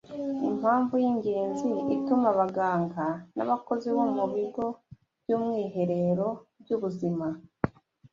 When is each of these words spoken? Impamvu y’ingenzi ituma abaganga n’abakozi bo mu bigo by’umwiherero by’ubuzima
Impamvu 0.49 0.93
y’ingenzi 1.03 1.69
ituma 1.95 2.27
abaganga 2.33 3.05
n’abakozi 3.35 3.87
bo 3.95 4.05
mu 4.15 4.25
bigo 4.33 4.65
by’umwiherero 5.23 6.27
by’ubuzima 6.61 7.27